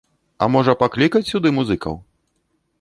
[0.45, 2.03] А можа, паклікаць сюды музыкаў?